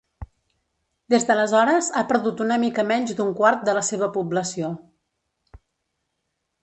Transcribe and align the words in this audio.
Des 1.13 1.25
d'aleshores, 1.31 1.89
ha 1.99 2.03
perdut 2.13 2.41
una 2.45 2.57
mica 2.63 2.87
menys 2.93 3.13
d'un 3.19 3.31
quart 3.43 3.69
de 3.69 3.77
la 3.81 3.87
seva 3.91 4.09
població. 4.19 4.73